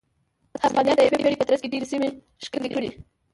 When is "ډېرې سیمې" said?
1.73-2.09